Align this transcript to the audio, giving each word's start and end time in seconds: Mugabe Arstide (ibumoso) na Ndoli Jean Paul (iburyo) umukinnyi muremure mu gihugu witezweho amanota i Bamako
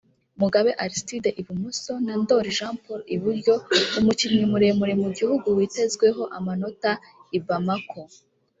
Mugabe 0.41 0.69
Arstide 0.83 1.29
(ibumoso) 1.41 1.93
na 2.05 2.13
Ndoli 2.21 2.51
Jean 2.57 2.75
Paul 2.83 3.01
(iburyo) 3.15 3.53
umukinnyi 3.99 4.43
muremure 4.51 4.93
mu 5.03 5.09
gihugu 5.17 5.47
witezweho 5.57 6.21
amanota 6.37 6.91
i 7.37 7.39
Bamako 7.45 8.01